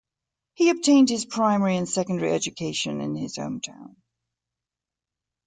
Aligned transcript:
He 0.55 0.71
obtained 0.71 1.09
his 1.09 1.27
primary 1.27 1.77
and 1.77 1.87
secondary 1.87 2.31
education 2.31 3.01
in 3.01 3.15
his 3.15 3.37
hometown. 3.37 3.97